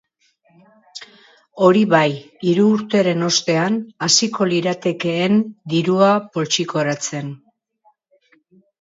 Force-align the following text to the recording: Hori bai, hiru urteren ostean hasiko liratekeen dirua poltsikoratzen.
Hori 1.67 1.83
bai, 1.91 2.07
hiru 2.53 2.65
urteren 2.79 3.29
ostean 3.29 3.79
hasiko 4.09 4.49
liratekeen 4.55 5.41
dirua 5.77 6.13
poltsikoratzen. 6.35 7.35